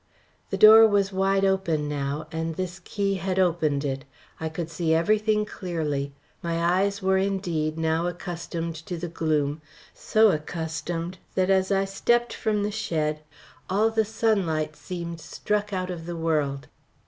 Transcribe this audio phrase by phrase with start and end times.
[0.49, 4.03] The door was wide open now, and this key had opened it.
[4.39, 6.11] I could see everything clearly.
[6.41, 9.61] My eyes were, indeed, now accustomed to the gloom
[9.93, 13.21] so accustomed that, as I stepped from the shed,
[13.69, 16.67] all the sunlight seemed struck out of the world.